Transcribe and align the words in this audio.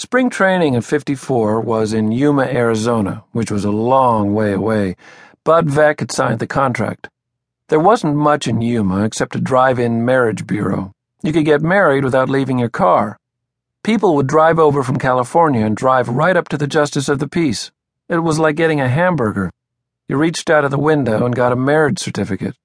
Spring 0.00 0.30
training 0.30 0.72
in 0.72 0.80
54 0.80 1.60
was 1.60 1.92
in 1.92 2.10
Yuma, 2.10 2.44
Arizona, 2.44 3.22
which 3.32 3.50
was 3.50 3.66
a 3.66 3.70
long 3.70 4.32
way 4.32 4.54
away, 4.54 4.96
but 5.44 5.66
Veeck 5.66 6.00
had 6.00 6.10
signed 6.10 6.38
the 6.38 6.46
contract. 6.46 7.10
There 7.68 7.78
wasn't 7.78 8.16
much 8.16 8.48
in 8.48 8.62
Yuma 8.62 9.04
except 9.04 9.36
a 9.36 9.40
drive 9.42 9.78
in 9.78 10.02
marriage 10.02 10.46
bureau. 10.46 10.92
You 11.22 11.34
could 11.34 11.44
get 11.44 11.60
married 11.60 12.02
without 12.02 12.30
leaving 12.30 12.58
your 12.58 12.70
car. 12.70 13.18
People 13.82 14.16
would 14.16 14.26
drive 14.26 14.58
over 14.58 14.82
from 14.82 14.98
California 14.98 15.66
and 15.66 15.76
drive 15.76 16.08
right 16.08 16.34
up 16.34 16.48
to 16.48 16.56
the 16.56 16.66
Justice 16.66 17.10
of 17.10 17.18
the 17.18 17.28
Peace. 17.28 17.70
It 18.08 18.20
was 18.20 18.38
like 18.38 18.56
getting 18.56 18.80
a 18.80 18.88
hamburger. 18.88 19.52
You 20.08 20.16
reached 20.16 20.48
out 20.48 20.64
of 20.64 20.70
the 20.70 20.78
window 20.78 21.26
and 21.26 21.36
got 21.36 21.52
a 21.52 21.56
marriage 21.56 21.98
certificate. 21.98 22.56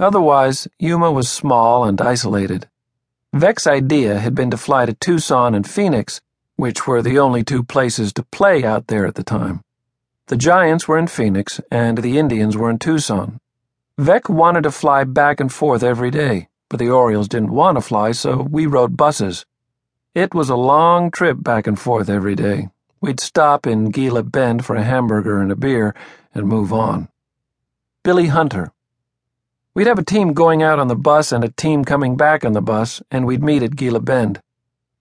Otherwise, 0.00 0.66
Yuma 0.80 1.12
was 1.12 1.30
small 1.30 1.84
and 1.84 2.00
isolated. 2.00 2.68
Veeck's 3.32 3.68
idea 3.68 4.18
had 4.18 4.34
been 4.34 4.50
to 4.50 4.56
fly 4.56 4.86
to 4.86 4.94
Tucson 4.94 5.54
and 5.54 5.64
Phoenix 5.64 6.20
which 6.58 6.88
were 6.88 7.00
the 7.00 7.20
only 7.20 7.44
two 7.44 7.62
places 7.62 8.12
to 8.12 8.24
play 8.24 8.64
out 8.64 8.88
there 8.88 9.06
at 9.06 9.14
the 9.14 9.22
time. 9.22 9.62
The 10.26 10.36
Giants 10.36 10.88
were 10.88 10.98
in 10.98 11.06
Phoenix, 11.06 11.60
and 11.70 11.98
the 11.98 12.18
Indians 12.18 12.56
were 12.56 12.68
in 12.68 12.80
Tucson. 12.80 13.38
Veeck 13.96 14.28
wanted 14.28 14.64
to 14.64 14.72
fly 14.72 15.04
back 15.04 15.38
and 15.38 15.52
forth 15.52 15.84
every 15.84 16.10
day, 16.10 16.48
but 16.68 16.80
the 16.80 16.90
Orioles 16.90 17.28
didn't 17.28 17.52
want 17.52 17.76
to 17.76 17.80
fly, 17.80 18.10
so 18.10 18.42
we 18.42 18.66
rode 18.66 18.96
buses. 18.96 19.46
It 20.16 20.34
was 20.34 20.50
a 20.50 20.56
long 20.56 21.12
trip 21.12 21.36
back 21.40 21.68
and 21.68 21.78
forth 21.78 22.08
every 22.08 22.34
day. 22.34 22.70
We'd 23.00 23.20
stop 23.20 23.64
in 23.64 23.90
Gila 23.90 24.24
Bend 24.24 24.66
for 24.66 24.74
a 24.74 24.82
hamburger 24.82 25.40
and 25.40 25.52
a 25.52 25.56
beer 25.56 25.94
and 26.34 26.48
move 26.48 26.72
on. 26.72 27.08
Billy 28.02 28.26
Hunter. 28.26 28.72
We'd 29.74 29.86
have 29.86 30.00
a 30.00 30.04
team 30.04 30.32
going 30.32 30.60
out 30.60 30.80
on 30.80 30.88
the 30.88 30.96
bus 30.96 31.30
and 31.30 31.44
a 31.44 31.50
team 31.50 31.84
coming 31.84 32.16
back 32.16 32.44
on 32.44 32.52
the 32.52 32.60
bus, 32.60 33.00
and 33.12 33.26
we'd 33.26 33.44
meet 33.44 33.62
at 33.62 33.76
Gila 33.76 34.00
Bend. 34.00 34.40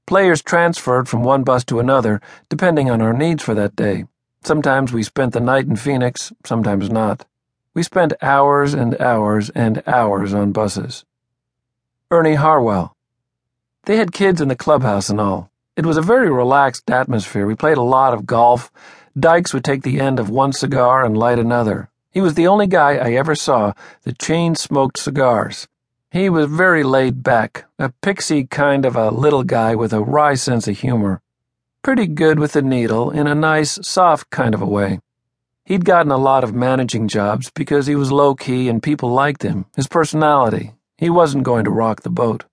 Players 0.08 0.42
transferred 0.42 1.10
from 1.10 1.22
one 1.22 1.44
bus 1.44 1.66
to 1.66 1.82
another, 1.82 2.22
depending 2.48 2.90
on 2.90 3.02
our 3.02 3.12
needs 3.12 3.44
for 3.44 3.54
that 3.56 3.76
day. 3.76 4.06
Sometimes 4.42 4.94
we 4.94 5.04
spent 5.04 5.34
the 5.34 5.42
night 5.42 5.66
in 5.66 5.76
Phoenix, 5.76 6.32
sometimes 6.46 6.90
not. 6.90 7.26
We 7.74 7.84
spent 7.84 8.14
hours 8.22 8.74
and 8.74 9.00
hours 9.02 9.50
and 9.50 9.84
hours 9.86 10.34
on 10.34 10.54
buses. 10.54 11.04
Ernie 12.10 12.36
Harwell. 12.36 12.96
They 13.84 13.98
had 13.98 14.14
kids 14.14 14.40
in 14.40 14.48
the 14.48 14.56
clubhouse 14.56 15.10
and 15.10 15.20
all. 15.20 15.52
It 15.76 15.86
was 15.86 15.98
a 15.98 16.02
very 16.02 16.32
relaxed 16.32 16.90
atmosphere. 16.90 17.46
We 17.46 17.56
played 17.56 17.78
a 17.78 17.82
lot 17.82 18.14
of 18.14 18.26
golf. 18.26 18.72
Dykes 19.20 19.54
would 19.54 19.66
take 19.66 19.84
the 19.84 20.00
end 20.00 20.22
of 20.22 20.30
one 20.30 20.54
cigar 20.54 21.04
and 21.04 21.18
light 21.18 21.38
another. 21.38 21.90
He 22.12 22.22
was 22.22 22.36
the 22.36 22.48
only 22.48 22.68
guy 22.68 22.96
I 22.96 23.12
ever 23.12 23.36
saw 23.36 23.74
that 24.04 24.20
chain 24.20 24.56
smoked 24.56 24.98
cigars. 24.98 25.68
He 26.12 26.30
was 26.30 26.48
very 26.48 26.84
laid 26.84 27.22
back, 27.22 27.66
a 27.78 27.92
pixie 28.02 28.46
kind 28.46 28.86
of 28.86 28.96
a 28.96 29.10
little 29.10 29.44
guy 29.44 29.76
with 29.76 29.92
a 29.92 30.02
wry 30.02 30.36
sense 30.36 30.66
of 30.68 30.80
humor. 30.80 31.22
Pretty 31.82 32.08
good 32.08 32.40
with 32.40 32.54
the 32.54 32.62
needle 32.62 33.12
in 33.12 33.28
a 33.28 33.36
nice, 33.36 33.78
soft 33.82 34.30
kind 34.30 34.54
of 34.54 34.62
a 34.62 34.66
way. 34.66 35.02
He'd 35.66 35.84
gotten 35.84 36.12
a 36.14 36.18
lot 36.18 36.46
of 36.46 36.56
managing 36.56 37.10
jobs 37.10 37.52
because 37.54 37.88
he 37.88 37.96
was 37.96 38.10
low 38.10 38.36
key 38.36 38.70
and 38.70 38.82
people 38.82 39.10
liked 39.10 39.44
him, 39.44 39.66
his 39.76 39.88
personality. 39.88 40.76
He 40.98 41.10
wasn't 41.10 41.44
going 41.44 41.66
to 41.66 41.72
rock 41.72 42.04
the 42.04 42.10
boat. 42.10 42.46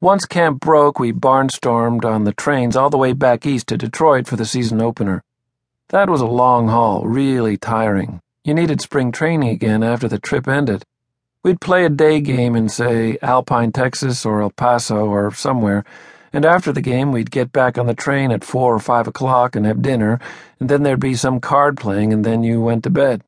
Once 0.00 0.26
camp 0.26 0.58
broke, 0.58 0.98
we 0.98 1.12
barnstormed 1.12 2.04
on 2.04 2.24
the 2.24 2.32
trains 2.32 2.74
all 2.74 2.90
the 2.90 2.98
way 2.98 3.12
back 3.12 3.46
east 3.46 3.68
to 3.68 3.76
Detroit 3.76 4.26
for 4.26 4.34
the 4.34 4.44
season 4.44 4.82
opener. 4.82 5.22
That 5.90 6.10
was 6.10 6.20
a 6.20 6.26
long 6.26 6.66
haul, 6.68 7.06
really 7.06 7.56
tiring. 7.56 8.20
You 8.42 8.52
needed 8.52 8.80
spring 8.80 9.12
training 9.12 9.50
again 9.50 9.84
after 9.84 10.08
the 10.08 10.18
trip 10.18 10.48
ended. 10.48 10.82
We'd 11.44 11.60
play 11.60 11.84
a 11.84 11.90
day 11.90 12.20
game 12.22 12.56
in, 12.56 12.70
say, 12.70 13.18
Alpine, 13.20 13.70
Texas, 13.70 14.24
or 14.24 14.40
El 14.40 14.50
Paso, 14.50 15.06
or 15.06 15.32
somewhere, 15.34 15.84
and 16.32 16.46
after 16.46 16.72
the 16.72 16.80
game, 16.80 17.12
we'd 17.12 17.30
get 17.30 17.52
back 17.52 17.76
on 17.76 17.86
the 17.86 17.94
train 17.94 18.32
at 18.32 18.42
four 18.42 18.74
or 18.74 18.80
five 18.80 19.06
o'clock 19.06 19.54
and 19.54 19.66
have 19.66 19.82
dinner, 19.82 20.18
and 20.58 20.70
then 20.70 20.82
there'd 20.82 20.98
be 20.98 21.14
some 21.14 21.40
card 21.40 21.76
playing, 21.76 22.14
and 22.14 22.24
then 22.24 22.42
you 22.42 22.62
went 22.62 22.82
to 22.84 22.90
bed. 22.90 23.22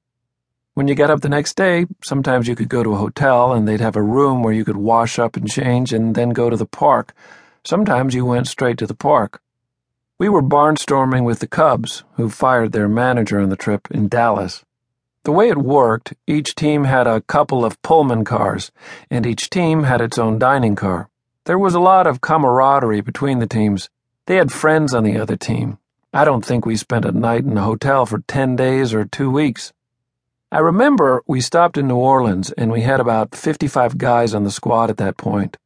When 0.72 0.88
you 0.88 0.94
got 0.94 1.10
up 1.10 1.20
the 1.20 1.28
next 1.28 1.56
day, 1.56 1.86
sometimes 2.02 2.48
you 2.48 2.56
could 2.56 2.70
go 2.70 2.82
to 2.82 2.94
a 2.94 2.98
hotel 2.98 3.52
and 3.52 3.66
they'd 3.66 3.80
have 3.80 3.96
a 3.96 4.02
room 4.02 4.42
where 4.42 4.52
you 4.52 4.64
could 4.64 4.76
wash 4.76 5.18
up 5.18 5.36
and 5.36 5.48
change 5.48 5.92
and 5.92 6.14
then 6.14 6.30
go 6.30 6.50
to 6.50 6.56
the 6.56 6.66
park. 6.66 7.14
Sometimes 7.64 8.14
you 8.14 8.26
went 8.26 8.46
straight 8.46 8.76
to 8.78 8.86
the 8.86 8.94
park. 8.94 9.40
We 10.18 10.28
were 10.28 10.42
barnstorming 10.42 11.24
with 11.24 11.38
the 11.38 11.46
Cubs, 11.46 12.04
who 12.16 12.28
fired 12.28 12.72
their 12.72 12.88
manager 12.88 13.40
on 13.40 13.50
the 13.50 13.56
trip 13.56 13.88
in 13.90 14.08
Dallas. 14.08 14.64
The 15.26 15.32
way 15.32 15.48
it 15.48 15.58
worked, 15.58 16.14
each 16.28 16.54
team 16.54 16.84
had 16.84 17.08
a 17.08 17.20
couple 17.20 17.64
of 17.64 17.82
Pullman 17.82 18.24
cars, 18.24 18.70
and 19.10 19.26
each 19.26 19.50
team 19.50 19.82
had 19.82 20.00
its 20.00 20.18
own 20.18 20.38
dining 20.38 20.76
car. 20.76 21.08
There 21.46 21.58
was 21.58 21.74
a 21.74 21.80
lot 21.80 22.06
of 22.06 22.20
camaraderie 22.20 23.00
between 23.00 23.40
the 23.40 23.48
teams. 23.48 23.90
They 24.26 24.36
had 24.36 24.52
friends 24.52 24.94
on 24.94 25.02
the 25.02 25.18
other 25.18 25.34
team. 25.34 25.78
I 26.14 26.24
don't 26.24 26.44
think 26.44 26.64
we 26.64 26.76
spent 26.76 27.04
a 27.04 27.10
night 27.10 27.42
in 27.42 27.58
a 27.58 27.64
hotel 27.64 28.06
for 28.06 28.20
10 28.20 28.54
days 28.54 28.94
or 28.94 29.04
two 29.04 29.28
weeks. 29.28 29.72
I 30.52 30.60
remember 30.60 31.24
we 31.26 31.40
stopped 31.40 31.76
in 31.76 31.88
New 31.88 31.96
Orleans 31.96 32.52
and 32.52 32.70
we 32.70 32.82
had 32.82 33.00
about 33.00 33.34
55 33.34 33.98
guys 33.98 34.32
on 34.32 34.44
the 34.44 34.52
squad 34.52 34.90
at 34.90 34.96
that 34.98 35.16
point. 35.16 35.56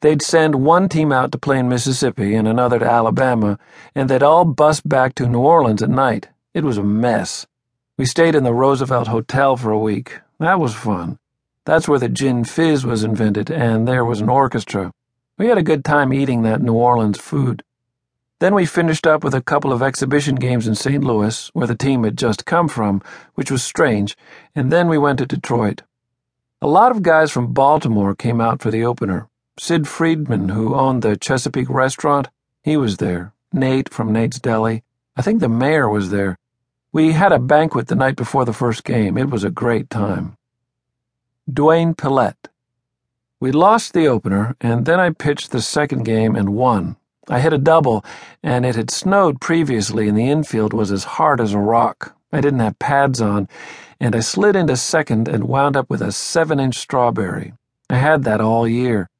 They'd 0.00 0.20
send 0.20 0.56
one 0.56 0.88
team 0.88 1.12
out 1.12 1.30
to 1.30 1.38
play 1.38 1.60
in 1.60 1.68
Mississippi 1.68 2.34
and 2.34 2.48
another 2.48 2.80
to 2.80 2.90
Alabama, 2.90 3.60
and 3.94 4.10
they'd 4.10 4.24
all 4.24 4.44
bus 4.44 4.80
back 4.80 5.14
to 5.14 5.28
New 5.28 5.38
Orleans 5.38 5.80
at 5.80 5.90
night. 5.90 6.28
It 6.54 6.64
was 6.64 6.76
a 6.76 6.82
mess. 6.82 7.46
We 7.98 8.04
stayed 8.04 8.34
in 8.34 8.44
the 8.44 8.52
Roosevelt 8.52 9.08
Hotel 9.08 9.56
for 9.56 9.70
a 9.70 9.78
week. 9.78 10.20
That 10.38 10.60
was 10.60 10.74
fun. 10.74 11.18
That's 11.64 11.88
where 11.88 11.98
the 11.98 12.10
gin 12.10 12.44
fizz 12.44 12.84
was 12.84 13.02
invented, 13.02 13.50
and 13.50 13.88
there 13.88 14.04
was 14.04 14.20
an 14.20 14.28
orchestra. 14.28 14.92
We 15.38 15.46
had 15.46 15.56
a 15.56 15.62
good 15.62 15.82
time 15.82 16.12
eating 16.12 16.42
that 16.42 16.60
New 16.60 16.74
Orleans 16.74 17.18
food. 17.18 17.62
Then 18.38 18.54
we 18.54 18.66
finished 18.66 19.06
up 19.06 19.24
with 19.24 19.32
a 19.32 19.40
couple 19.40 19.72
of 19.72 19.80
exhibition 19.80 20.34
games 20.34 20.68
in 20.68 20.74
St. 20.74 21.02
Louis, 21.02 21.50
where 21.54 21.66
the 21.66 21.74
team 21.74 22.04
had 22.04 22.18
just 22.18 22.44
come 22.44 22.68
from, 22.68 23.00
which 23.34 23.50
was 23.50 23.64
strange, 23.64 24.14
and 24.54 24.70
then 24.70 24.88
we 24.88 24.98
went 24.98 25.18
to 25.20 25.26
Detroit. 25.26 25.80
A 26.60 26.66
lot 26.66 26.90
of 26.90 27.02
guys 27.02 27.30
from 27.30 27.54
Baltimore 27.54 28.14
came 28.14 28.42
out 28.42 28.60
for 28.60 28.70
the 28.70 28.84
opener. 28.84 29.26
Sid 29.58 29.88
Friedman, 29.88 30.50
who 30.50 30.74
owned 30.74 31.00
the 31.00 31.16
Chesapeake 31.16 31.70
restaurant, 31.70 32.28
he 32.62 32.76
was 32.76 32.98
there. 32.98 33.32
Nate 33.54 33.88
from 33.88 34.12
Nate's 34.12 34.38
Deli. 34.38 34.82
I 35.16 35.22
think 35.22 35.40
the 35.40 35.48
mayor 35.48 35.88
was 35.88 36.10
there. 36.10 36.36
We 36.96 37.12
had 37.12 37.30
a 37.30 37.38
banquet 37.38 37.88
the 37.88 37.94
night 37.94 38.16
before 38.16 38.46
the 38.46 38.54
first 38.54 38.82
game. 38.82 39.18
It 39.18 39.28
was 39.28 39.44
a 39.44 39.50
great 39.50 39.90
time. 39.90 40.38
Duane 41.46 41.94
Pillette. 41.94 42.48
We 43.38 43.52
lost 43.52 43.92
the 43.92 44.08
opener, 44.08 44.56
and 44.62 44.86
then 44.86 44.98
I 44.98 45.10
pitched 45.10 45.50
the 45.50 45.60
second 45.60 46.04
game 46.04 46.34
and 46.34 46.54
won. 46.54 46.96
I 47.28 47.40
hit 47.40 47.52
a 47.52 47.58
double, 47.58 48.02
and 48.42 48.64
it 48.64 48.76
had 48.76 48.90
snowed 48.90 49.42
previously, 49.42 50.08
and 50.08 50.16
the 50.16 50.30
infield 50.30 50.72
was 50.72 50.90
as 50.90 51.04
hard 51.20 51.38
as 51.38 51.52
a 51.52 51.58
rock. 51.58 52.16
I 52.32 52.40
didn't 52.40 52.60
have 52.60 52.78
pads 52.78 53.20
on, 53.20 53.46
and 54.00 54.16
I 54.16 54.20
slid 54.20 54.56
into 54.56 54.74
second 54.74 55.28
and 55.28 55.44
wound 55.44 55.76
up 55.76 55.90
with 55.90 56.00
a 56.00 56.12
seven 56.12 56.58
inch 56.58 56.76
strawberry. 56.76 57.52
I 57.90 57.96
had 57.96 58.24
that 58.24 58.40
all 58.40 58.66
year. 58.66 59.10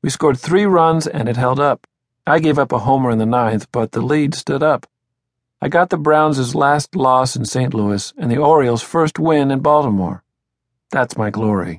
We 0.00 0.10
scored 0.10 0.38
three 0.38 0.64
runs, 0.64 1.08
and 1.08 1.28
it 1.28 1.36
held 1.36 1.58
up. 1.58 1.88
I 2.24 2.38
gave 2.38 2.56
up 2.56 2.70
a 2.70 2.84
homer 2.86 3.10
in 3.10 3.18
the 3.18 3.26
ninth, 3.26 3.66
but 3.72 3.90
the 3.90 4.00
lead 4.00 4.32
stood 4.32 4.62
up. 4.62 4.86
I 5.60 5.68
got 5.68 5.90
the 5.90 5.96
Browns' 5.96 6.54
last 6.54 6.94
loss 6.94 7.34
in 7.34 7.46
St. 7.46 7.72
Louis 7.74 8.12
and 8.18 8.30
the 8.30 8.36
Orioles' 8.36 8.82
first 8.82 9.18
win 9.18 9.50
in 9.50 9.60
Baltimore. 9.60 10.22
That's 10.90 11.16
my 11.16 11.30
glory. 11.30 11.74